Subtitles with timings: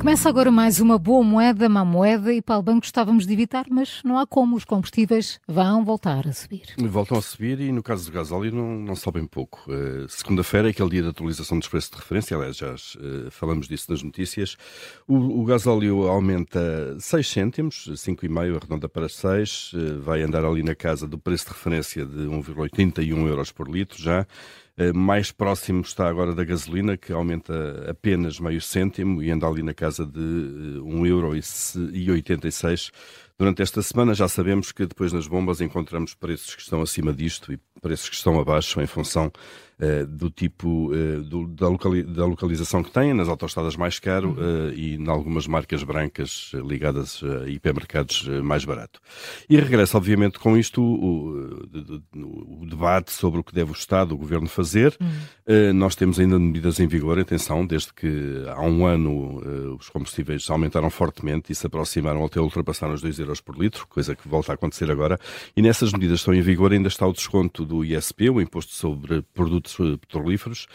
[0.00, 3.66] Começa agora mais uma boa moeda, má moeda e para o banco estávamos de evitar,
[3.68, 4.56] mas não há como.
[4.56, 6.74] Os combustíveis vão voltar a subir.
[6.78, 9.60] Voltam a subir e no caso do gasóleo não, não sobem pouco.
[9.70, 13.68] Uh, Segunda-feira é aquele dia de atualização dos preços de referência, aliás já uh, falamos
[13.68, 14.56] disso nas notícias.
[15.06, 20.74] O, o gasóleo aumenta 6 cêntimos, 5,5 arredonda para 6, uh, vai andar ali na
[20.74, 24.26] casa do preço de referência de 1,81 euros por litro já.
[24.80, 29.62] Eh, mais próximo está agora da gasolina, que aumenta apenas meio cêntimo e anda ali
[29.62, 32.92] na casa de 1,86€ eh,
[33.40, 37.52] Durante esta semana já sabemos que depois nas bombas encontramos preços que estão acima disto
[37.52, 39.32] e preços que estão abaixo em função
[39.80, 44.32] uh, do tipo uh, do, da, locali da, localização que têm, nas autostradas mais caro
[44.32, 49.00] uh, e em algumas marcas brancas ligadas a hipermercados mais barato.
[49.48, 51.66] E regressa, obviamente, com isto o,
[52.14, 54.96] o, o, debate sobre o que deve o Estado, o Governo fazer.
[55.00, 55.74] Uhum.
[55.74, 60.90] nós temos ainda medidas em vigor, atenção, desde que há um ano os combustíveis aumentaram
[60.90, 64.54] fortemente e se aproximaram até ultrapassar os 2 euros por litro, coisa que volta a
[64.54, 65.18] acontecer agora.
[65.56, 69.22] E nessas medidas estão em vigor ainda está o desconto do ISP, o Imposto sobre
[69.22, 70.66] Produtos Petrolíferos,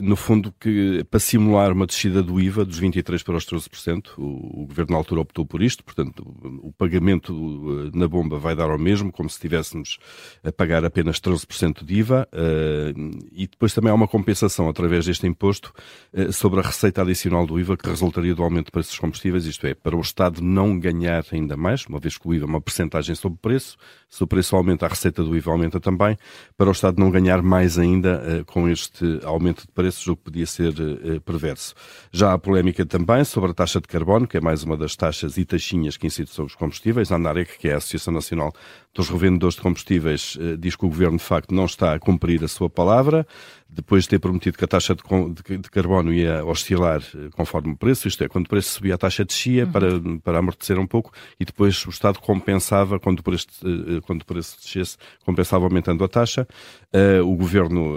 [0.00, 4.62] no fundo, que para simular uma descida do IVA dos 23% para os 13%, o,
[4.62, 8.54] o Governo na altura optou por isto, portanto, o, o pagamento uh, na bomba vai
[8.54, 9.98] dar ao mesmo, como se estivéssemos
[10.42, 15.26] a pagar apenas 13% de IVA, uh, e depois também há uma compensação através deste
[15.26, 15.72] imposto
[16.12, 19.46] uh, sobre a receita adicional do IVA que resultaria do aumento de preços dos combustíveis,
[19.46, 22.48] isto é, para o Estado não ganhar ainda mais, uma vez que o IVA é
[22.48, 23.76] uma percentagem sobre o preço,
[24.08, 26.16] se o preço aumenta, a receita do IVA aumenta também,
[26.56, 30.22] para o Estado não ganhar mais ainda com este aumento aumento de preços, o que
[30.22, 31.74] podia ser uh, perverso.
[32.10, 35.36] Já há polémica também sobre a taxa de carbono, que é mais uma das taxas
[35.36, 37.12] e taxinhas que incide sobre os combustíveis.
[37.12, 38.52] A ANAREC, que é a Associação Nacional
[38.94, 42.42] dos Revendedores de Combustíveis, uh, diz que o Governo, de facto, não está a cumprir
[42.42, 43.26] a sua palavra
[43.74, 47.72] depois de ter prometido que a taxa de, de, de, carbono ia oscilar eh, conforme
[47.72, 49.72] o preço, isto é, quando o preço subia, a taxa descia uhum.
[49.72, 49.88] para,
[50.22, 54.26] para amortecer um pouco e depois o Estado compensava, quando o preço, eh, quando o
[54.26, 56.46] preço descesse, compensava aumentando a taxa.
[56.94, 57.94] Uh, o Governo,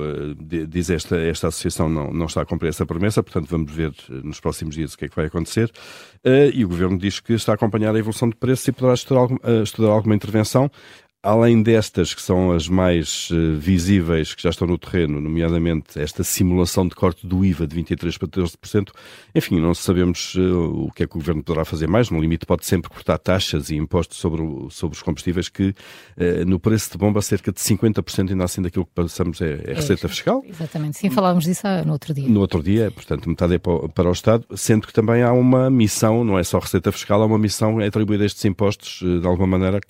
[0.70, 4.40] diz esta, esta associação, não, não está a cumprir essa promessa, portanto vamos ver nos
[4.40, 5.72] próximos dias o que é que vai acontecer.
[6.26, 8.94] Uh, e o Governo diz que está a acompanhar a evolução de preços e poderá
[8.94, 9.28] estudar,
[9.64, 10.70] estudar alguma intervenção
[11.26, 16.24] além destas que são as mais uh, visíveis que já estão no terreno, nomeadamente esta
[16.24, 18.90] simulação de corte do IVA de 23% para 13%,
[19.34, 22.12] enfim, não sabemos uh, o que é que o Governo poderá fazer mais.
[22.12, 26.46] No limite, pode sempre cortar taxas e impostos sobre, o, sobre os combustíveis, que uh,
[26.46, 30.06] no preço de bomba, cerca de 50% ainda assim daquilo que passamos é, é receita
[30.06, 30.44] é, fiscal.
[30.48, 32.30] Exatamente, sim, falávamos disso no outro dia.
[32.30, 35.72] No outro dia, portanto, metade é para, para o Estado, sendo que também há uma
[35.72, 39.58] missão, não é só receita fiscal, há uma missão é atribuir estes impostos, de alguma
[39.58, 39.82] maneira,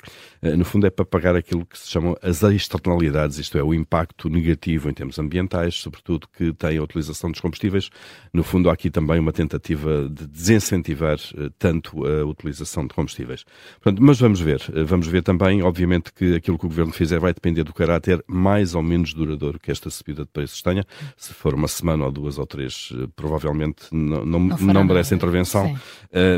[0.41, 3.73] no fundo é para pagar pagar aquilo que se chamam as externalidades, isto é, o
[3.73, 7.89] impacto negativo em termos ambientais, sobretudo que tem a utilização dos combustíveis.
[8.31, 13.43] No fundo, há aqui também uma tentativa de desincentivar uh, tanto a utilização de combustíveis.
[13.81, 14.61] Portanto, mas vamos ver.
[14.69, 18.23] Uh, vamos ver também, obviamente, que aquilo que o Governo fizer vai depender do caráter
[18.27, 20.85] mais ou menos duradouro que esta subida de preços tenha.
[21.17, 25.15] Se for uma semana ou duas ou três, uh, provavelmente não, não, não, não merece
[25.15, 25.75] intervenção,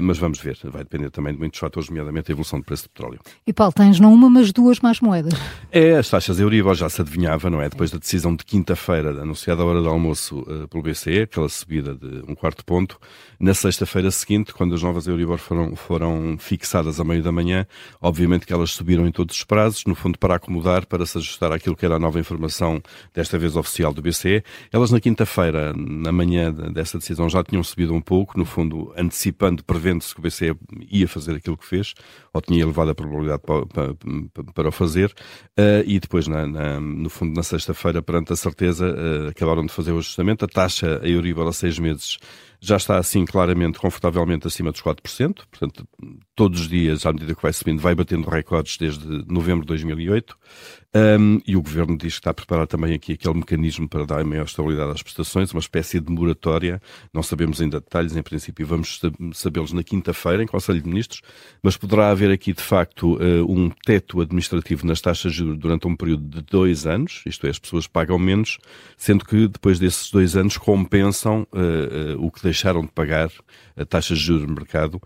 [0.01, 0.57] mas vamos ver.
[0.63, 3.19] Vai depender também de muitos fatores, nomeadamente a evolução do preço do petróleo.
[3.45, 5.33] E Paulo, tens não uma, mas duas mais moedas.
[5.71, 7.69] É, as taxas Euribor já se adivinhava, não é?
[7.69, 11.95] Depois da decisão de quinta-feira, anunciada à hora do almoço uh, pelo BCE, aquela subida
[11.95, 12.99] de um quarto ponto,
[13.39, 17.67] na sexta-feira seguinte, quando as novas Euribor foram, foram fixadas a meio da manhã,
[18.01, 21.51] obviamente que elas subiram em todos os prazos, no fundo para acomodar, para se ajustar
[21.51, 22.81] àquilo que era a nova informação,
[23.13, 24.43] desta vez oficial do BCE.
[24.71, 29.63] Elas na quinta-feira, na manhã dessa decisão, já tinham subido um pouco, no fundo antecipando,
[29.63, 30.55] prevendo-se que o BCE
[30.89, 31.93] ia fazer aquilo que fez,
[32.33, 33.93] ou tinha elevado a probabilidade para, para,
[34.57, 35.13] para o fazer,
[35.55, 39.71] uh, e depois, na, na, no fundo, na sexta-feira, perante a certeza, uh, acabaram de
[39.71, 40.43] fazer o ajustamento.
[40.45, 42.17] A taxa, a Euribor a seis meses,
[42.59, 45.87] já está assim claramente, confortavelmente acima dos 4%, portanto,
[46.35, 50.37] todos os dias, à medida que vai subindo, vai batendo recordes desde novembro de 2008,
[50.95, 54.23] um, e o Governo diz que está a preparar também aqui aquele mecanismo para dar
[54.23, 56.81] maior estabilidade às prestações, uma espécie de moratória,
[57.13, 58.99] não sabemos ainda detalhes, em princípio vamos
[59.33, 61.21] sabê-los na quinta-feira, em Conselho de Ministros,
[61.61, 65.87] mas poderá haver aqui, de facto, uh, um teto administrativo nas taxas de juros durante
[65.87, 68.57] um período de dois anos, isto é, as pessoas pagam menos,
[68.95, 73.29] sendo que depois desses dois anos compensam uh, uh, o que deixaram de pagar
[73.75, 75.01] a taxas de juros no mercado.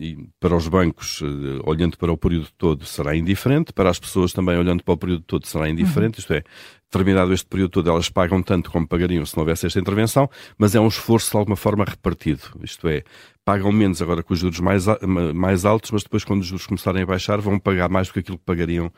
[0.00, 3.72] e para os bancos, eh, olhando para o período todo, será indiferente.
[3.72, 6.18] Para as pessoas também, olhando para o período todo, será indiferente.
[6.18, 6.20] Uhum.
[6.20, 6.44] Isto é,
[6.90, 10.74] terminado este período todo, elas pagam tanto como pagariam se não houvesse esta intervenção, mas
[10.74, 12.40] é um esforço de alguma forma repartido.
[12.62, 13.02] Isto é,
[13.44, 14.84] pagam menos agora com os juros mais,
[15.34, 18.20] mais altos, mas depois, quando os juros começarem a baixar, vão pagar mais do que
[18.20, 18.92] aquilo que pagariam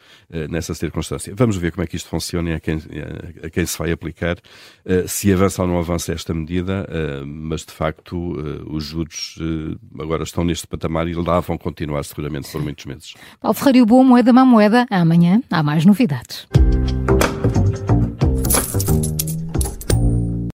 [0.48, 1.32] nessa circunstância.
[1.37, 2.81] Vamos ver como é que isto funciona e a quem,
[3.44, 4.36] a quem se vai aplicar,
[5.06, 6.88] se avança ou não avança esta medida,
[7.26, 8.16] mas de facto
[8.69, 9.36] os juros
[9.98, 13.14] agora estão neste patamar e lá vão continuar seguramente por muitos meses.
[13.40, 14.86] Paulo Ferreira, boa moeda, má moeda.
[14.90, 16.46] Amanhã há mais novidades.